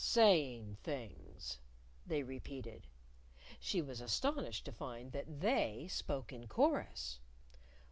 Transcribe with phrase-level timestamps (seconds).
[0.03, 1.59] "Saying things,"
[2.07, 2.87] They repeated.
[3.59, 7.19] (She was astonished to find that They spoke in chorus!)